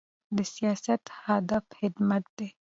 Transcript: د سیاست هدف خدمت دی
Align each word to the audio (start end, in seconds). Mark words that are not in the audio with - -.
د 0.35 0.37
سیاست 0.53 1.01
هدف 1.25 1.63
خدمت 1.79 2.23
دی 2.37 2.49